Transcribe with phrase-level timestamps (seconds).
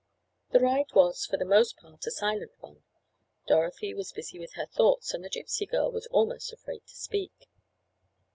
[0.49, 2.81] The ride was, for the most part, a silent one.
[3.45, 7.47] Dorothy was busy with her thoughts, and the Gypsy girl was almost afraid to speak.